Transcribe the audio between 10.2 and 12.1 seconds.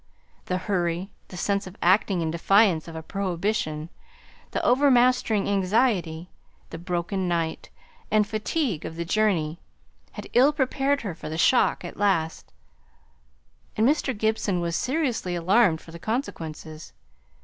ill prepared her for the shock at